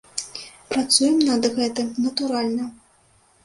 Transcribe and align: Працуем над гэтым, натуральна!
Працуем 0.71 1.21
над 1.29 1.47
гэтым, 1.59 1.95
натуральна! 2.09 2.65